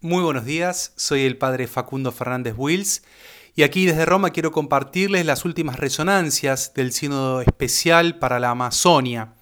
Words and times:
Muy 0.00 0.22
buenos 0.22 0.44
días, 0.44 0.92
soy 0.94 1.22
el 1.22 1.38
padre 1.38 1.66
Facundo 1.66 2.12
Fernández 2.12 2.54
Wills 2.56 3.02
y 3.56 3.64
aquí 3.64 3.84
desde 3.84 4.06
Roma 4.06 4.30
quiero 4.30 4.52
compartirles 4.52 5.26
las 5.26 5.44
últimas 5.44 5.76
resonancias 5.80 6.72
del 6.72 6.92
sínodo 6.92 7.40
especial 7.40 8.16
para 8.20 8.38
la 8.38 8.50
Amazonia. 8.50 9.34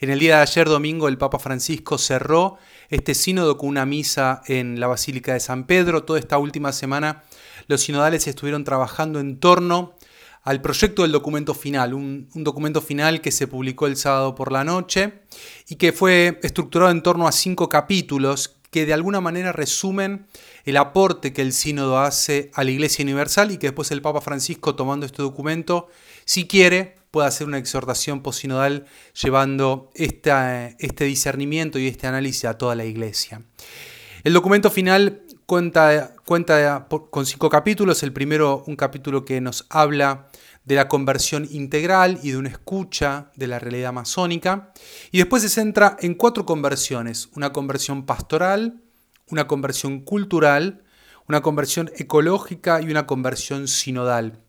En 0.00 0.10
el 0.10 0.18
día 0.18 0.36
de 0.36 0.42
ayer 0.42 0.68
domingo 0.68 1.08
el 1.08 1.16
Papa 1.16 1.38
Francisco 1.38 1.96
cerró 1.96 2.58
este 2.90 3.14
sínodo 3.14 3.56
con 3.56 3.70
una 3.70 3.86
misa 3.86 4.42
en 4.48 4.80
la 4.80 4.86
Basílica 4.86 5.32
de 5.32 5.40
San 5.40 5.64
Pedro. 5.64 6.04
Toda 6.04 6.18
esta 6.18 6.36
última 6.36 6.72
semana 6.72 7.22
los 7.66 7.80
sinodales 7.80 8.26
estuvieron 8.26 8.64
trabajando 8.64 9.18
en 9.18 9.40
torno 9.40 9.96
al 10.42 10.60
proyecto 10.60 11.02
del 11.02 11.12
documento 11.12 11.54
final, 11.54 11.94
un, 11.94 12.28
un, 12.34 12.44
documento 12.44 12.82
final 12.82 13.22
que 13.22 13.30
se 13.30 13.46
publicó 13.46 13.86
el 13.86 13.96
sábado 13.96 14.34
por 14.34 14.52
la 14.52 14.62
noche 14.62 15.22
y 15.68 15.76
que 15.76 15.92
fue 15.92 16.38
estructurado 16.42 16.90
en 16.90 17.02
torno 17.02 17.26
a 17.26 17.32
cinco 17.32 17.70
capítulos 17.70 18.58
que 18.72 18.86
de 18.86 18.94
alguna 18.94 19.20
manera 19.20 19.52
resumen 19.52 20.26
el 20.64 20.78
aporte 20.78 21.34
que 21.34 21.42
el 21.42 21.52
sínodo 21.52 21.98
hace 21.98 22.50
a 22.54 22.64
la 22.64 22.70
Iglesia 22.70 23.02
Universal 23.02 23.50
y 23.50 23.58
que 23.58 23.66
después 23.68 23.90
el 23.90 24.00
Papa 24.00 24.22
Francisco, 24.22 24.74
tomando 24.74 25.04
este 25.04 25.20
documento, 25.22 25.88
si 26.24 26.46
quiere, 26.46 26.96
pueda 27.10 27.28
hacer 27.28 27.46
una 27.46 27.58
exhortación 27.58 28.22
posinodal 28.22 28.86
llevando 29.12 29.90
este 29.94 31.04
discernimiento 31.04 31.78
y 31.78 31.86
este 31.86 32.06
análisis 32.06 32.46
a 32.46 32.56
toda 32.56 32.74
la 32.74 32.86
Iglesia. 32.86 33.42
El 34.24 34.32
documento 34.32 34.70
final 34.70 35.20
cuenta, 35.52 36.14
cuenta 36.24 36.86
con 37.10 37.26
cinco 37.26 37.50
capítulos. 37.50 38.02
El 38.02 38.14
primero, 38.14 38.64
un 38.66 38.74
capítulo 38.74 39.22
que 39.22 39.38
nos 39.42 39.66
habla 39.68 40.28
de 40.64 40.76
la 40.76 40.88
conversión 40.88 41.46
integral 41.50 42.18
y 42.22 42.30
de 42.30 42.38
una 42.38 42.48
escucha 42.48 43.30
de 43.36 43.48
la 43.48 43.58
realidad 43.58 43.92
masónica. 43.92 44.72
Y 45.10 45.18
después 45.18 45.42
se 45.42 45.50
centra 45.50 45.98
en 46.00 46.14
cuatro 46.14 46.46
conversiones, 46.46 47.28
una 47.36 47.52
conversión 47.52 48.06
pastoral, 48.06 48.80
una 49.28 49.46
conversión 49.46 50.00
cultural, 50.00 50.84
una 51.28 51.42
conversión 51.42 51.90
ecológica 51.98 52.80
y 52.80 52.90
una 52.90 53.06
conversión 53.06 53.68
sinodal. 53.68 54.40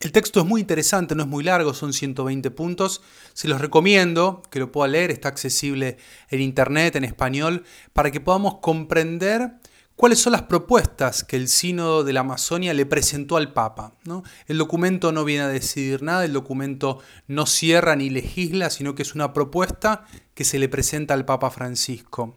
El 0.00 0.12
texto 0.12 0.40
es 0.40 0.46
muy 0.46 0.60
interesante, 0.60 1.14
no 1.14 1.22
es 1.22 1.28
muy 1.30 1.44
largo, 1.44 1.72
son 1.72 1.94
120 1.94 2.50
puntos. 2.50 3.00
Se 3.32 3.48
los 3.48 3.58
recomiendo 3.58 4.42
que 4.50 4.58
lo 4.58 4.70
pueda 4.70 4.88
leer, 4.88 5.10
está 5.10 5.28
accesible 5.28 5.96
en 6.28 6.42
internet, 6.42 6.94
en 6.96 7.04
español, 7.04 7.64
para 7.94 8.10
que 8.10 8.20
podamos 8.20 8.58
comprender 8.60 9.54
cuáles 9.96 10.18
son 10.18 10.32
las 10.32 10.42
propuestas 10.42 11.24
que 11.24 11.36
el 11.36 11.48
Sínodo 11.48 12.04
de 12.04 12.12
la 12.12 12.20
Amazonia 12.20 12.74
le 12.74 12.86
presentó 12.86 13.36
al 13.36 13.52
Papa. 13.52 13.94
¿no? 14.04 14.22
El 14.46 14.58
documento 14.58 15.10
no 15.10 15.24
viene 15.24 15.44
a 15.44 15.48
decidir 15.48 16.02
nada, 16.02 16.24
el 16.24 16.34
documento 16.34 17.00
no 17.26 17.46
cierra 17.46 17.96
ni 17.96 18.10
legisla, 18.10 18.70
sino 18.70 18.94
que 18.94 19.02
es 19.02 19.14
una 19.14 19.32
propuesta 19.32 20.04
que 20.34 20.44
se 20.44 20.58
le 20.58 20.68
presenta 20.68 21.14
al 21.14 21.24
Papa 21.24 21.50
Francisco. 21.50 22.36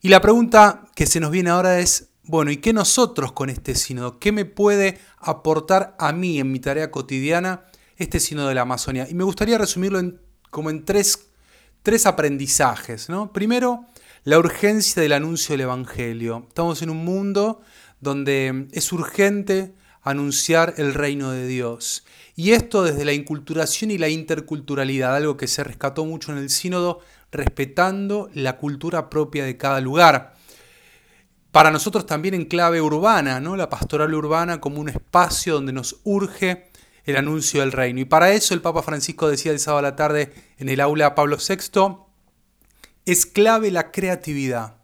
Y 0.00 0.10
la 0.10 0.20
pregunta 0.20 0.84
que 0.94 1.06
se 1.06 1.18
nos 1.18 1.30
viene 1.30 1.50
ahora 1.50 1.80
es, 1.80 2.10
bueno, 2.22 2.50
¿y 2.50 2.58
qué 2.58 2.72
nosotros 2.72 3.32
con 3.32 3.48
este 3.50 3.74
sínodo? 3.74 4.18
¿Qué 4.18 4.32
me 4.32 4.44
puede 4.44 4.98
aportar 5.18 5.96
a 5.98 6.12
mí 6.12 6.38
en 6.38 6.52
mi 6.52 6.60
tarea 6.60 6.90
cotidiana 6.90 7.64
este 7.96 8.20
sínodo 8.20 8.48
de 8.48 8.54
la 8.54 8.62
Amazonia? 8.62 9.08
Y 9.10 9.14
me 9.14 9.24
gustaría 9.24 9.58
resumirlo 9.58 10.00
como 10.50 10.70
en 10.70 10.84
tres, 10.84 11.30
tres 11.82 12.04
aprendizajes. 12.04 13.08
¿no? 13.08 13.32
Primero, 13.32 13.86
la 14.24 14.38
urgencia 14.38 15.02
del 15.02 15.12
anuncio 15.12 15.52
del 15.52 15.62
Evangelio. 15.62 16.44
Estamos 16.48 16.82
en 16.82 16.90
un 16.90 17.04
mundo 17.04 17.60
donde 18.00 18.68
es 18.72 18.92
urgente 18.92 19.74
anunciar 20.02 20.74
el 20.76 20.94
reino 20.94 21.30
de 21.32 21.46
Dios. 21.46 22.04
Y 22.34 22.52
esto 22.52 22.82
desde 22.82 23.04
la 23.04 23.12
inculturación 23.12 23.90
y 23.90 23.98
la 23.98 24.08
interculturalidad, 24.08 25.16
algo 25.16 25.36
que 25.36 25.46
se 25.46 25.64
rescató 25.64 26.04
mucho 26.04 26.32
en 26.32 26.38
el 26.38 26.50
sínodo, 26.50 27.00
respetando 27.30 28.30
la 28.32 28.56
cultura 28.56 29.10
propia 29.10 29.44
de 29.44 29.56
cada 29.56 29.80
lugar. 29.80 30.34
Para 31.50 31.70
nosotros 31.70 32.06
también 32.06 32.34
en 32.34 32.44
clave 32.44 32.80
urbana, 32.80 33.40
¿no? 33.40 33.56
la 33.56 33.68
pastoral 33.68 34.14
urbana 34.14 34.60
como 34.60 34.80
un 34.80 34.88
espacio 34.88 35.54
donde 35.54 35.72
nos 35.72 36.00
urge 36.04 36.70
el 37.04 37.16
anuncio 37.16 37.60
del 37.60 37.72
reino. 37.72 38.00
Y 38.00 38.04
para 38.04 38.30
eso 38.32 38.54
el 38.54 38.60
Papa 38.60 38.82
Francisco 38.82 39.28
decía 39.28 39.52
el 39.52 39.58
sábado 39.58 39.78
a 39.78 39.90
la 39.90 39.96
tarde 39.96 40.32
en 40.58 40.68
el 40.68 40.80
aula 40.80 41.14
Pablo 41.14 41.38
VI, 41.38 42.07
es 43.12 43.24
clave 43.24 43.70
la 43.70 43.90
creatividad. 43.90 44.76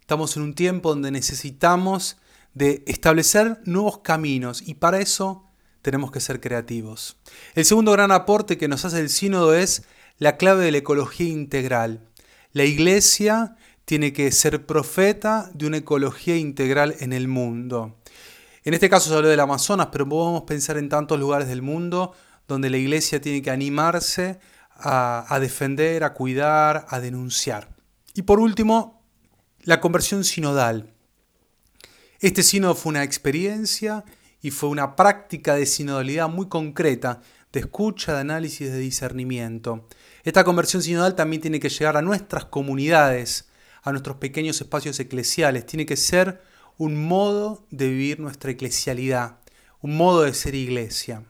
Estamos 0.00 0.36
en 0.36 0.44
un 0.44 0.54
tiempo 0.54 0.90
donde 0.90 1.10
necesitamos 1.10 2.16
de 2.54 2.84
establecer 2.86 3.58
nuevos 3.64 3.98
caminos 3.98 4.62
y 4.64 4.74
para 4.74 5.00
eso 5.00 5.44
tenemos 5.82 6.12
que 6.12 6.20
ser 6.20 6.40
creativos. 6.40 7.16
El 7.56 7.64
segundo 7.64 7.90
gran 7.90 8.12
aporte 8.12 8.58
que 8.58 8.68
nos 8.68 8.84
hace 8.84 9.00
el 9.00 9.08
sínodo 9.10 9.54
es 9.54 9.82
la 10.18 10.36
clave 10.36 10.64
de 10.64 10.70
la 10.70 10.78
ecología 10.78 11.26
integral. 11.28 12.06
La 12.52 12.64
iglesia 12.64 13.56
tiene 13.84 14.12
que 14.12 14.30
ser 14.30 14.64
profeta 14.64 15.50
de 15.52 15.66
una 15.66 15.78
ecología 15.78 16.36
integral 16.36 16.94
en 17.00 17.12
el 17.12 17.26
mundo. 17.26 17.96
En 18.62 18.72
este 18.72 18.88
caso 18.88 19.10
se 19.10 19.16
habló 19.16 19.28
del 19.28 19.40
Amazonas, 19.40 19.88
pero 19.90 20.08
podemos 20.08 20.42
pensar 20.42 20.78
en 20.78 20.88
tantos 20.88 21.18
lugares 21.18 21.48
del 21.48 21.62
mundo 21.62 22.12
donde 22.46 22.70
la 22.70 22.76
iglesia 22.76 23.20
tiene 23.20 23.42
que 23.42 23.50
animarse 23.50 24.38
a, 24.78 25.38
defender, 25.40 26.04
a 26.04 26.14
cuidar, 26.14 26.86
a 26.88 27.00
denunciar. 27.00 27.68
Y 28.14 28.22
por 28.22 28.40
último, 28.40 29.02
la 29.62 29.80
conversión 29.80 30.24
sinodal. 30.24 30.92
Este 32.20 32.42
sínodo 32.42 32.74
fue 32.74 32.90
una 32.90 33.04
experiencia 33.04 34.04
y 34.40 34.50
fue 34.50 34.68
una 34.68 34.96
práctica 34.96 35.54
de 35.54 35.66
sinodalidad 35.66 36.28
muy 36.28 36.48
concreta, 36.48 37.20
de 37.52 37.60
escucha, 37.60 38.14
de 38.14 38.20
análisis, 38.20 38.70
de 38.70 38.78
discernimiento. 38.78 39.88
Esta 40.22 40.44
conversión 40.44 40.82
sinodal 40.82 41.16
también 41.16 41.42
tiene 41.42 41.60
que 41.60 41.68
llegar 41.68 41.96
a 41.96 42.02
nuestras 42.02 42.44
comunidades, 42.44 43.48
a 43.82 43.90
nuestros 43.90 44.16
pequeños 44.16 44.60
espacios 44.60 44.98
eclesiales. 45.00 45.66
Tiene 45.66 45.86
que 45.86 45.96
ser 45.96 46.42
un 46.76 47.06
modo 47.06 47.66
de 47.70 47.88
vivir 47.88 48.20
nuestra 48.20 48.52
eclesialidad, 48.52 49.38
un 49.80 49.96
modo 49.96 50.22
de 50.22 50.34
ser 50.34 50.54
iglesia. 50.54 51.24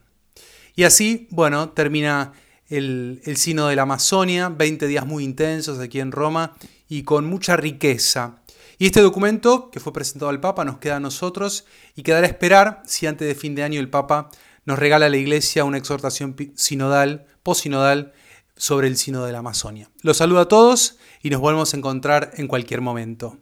Y 0.75 0.85
así, 0.85 1.29
bueno, 1.31 1.71
termina 1.71 2.33
el, 2.69 3.21
el 3.25 3.37
Sino 3.37 3.69
de 3.69 3.77
la 3.77 3.83
Amazonia, 3.83 4.49
20 4.49 4.87
días 4.87 5.07
muy 5.07 5.25
intensos 5.25 5.79
aquí 5.79 6.01
en 6.01 6.13
Roma 6.13 6.57
y 6.89 7.03
con 7.03 7.27
mucha 7.27 7.57
riqueza. 7.57 8.41
Y 8.79 8.87
este 8.87 9.01
documento 9.01 9.71
que 9.71 9.81
fue 9.81 9.93
presentado 9.93 10.31
al 10.31 10.41
Papa 10.41 10.65
nos 10.65 10.79
queda 10.79 10.97
a 10.97 11.01
nosotros 11.01 11.65
y 11.97 12.03
quedará 12.03 12.27
a 12.27 12.31
esperar 12.31 12.83
si 12.87 13.07
antes 13.07 13.27
de 13.27 13.35
fin 13.35 13.55
de 13.55 13.65
año 13.65 13.81
el 13.81 13.91
Papa 13.91 14.31
nos 14.65 14.79
regala 14.79 15.07
a 15.07 15.09
la 15.09 15.17
Iglesia 15.17 15.65
una 15.65 15.79
exhortación 15.79 16.37
sinodal, 16.55 17.27
posinodal, 17.43 18.13
sobre 18.59 18.89
el 18.89 18.97
Sino 18.97 19.25
de 19.25 19.33
la 19.33 19.39
Amazonia. 19.39 19.89
Los 20.03 20.19
saludo 20.19 20.41
a 20.41 20.49
todos 20.49 20.99
y 21.23 21.31
nos 21.31 21.41
volvemos 21.41 21.73
a 21.73 21.77
encontrar 21.77 22.33
en 22.37 22.49
cualquier 22.49 22.81
momento. 22.81 23.39